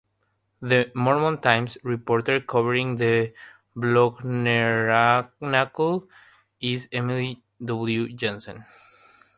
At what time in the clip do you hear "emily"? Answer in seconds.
6.91-7.39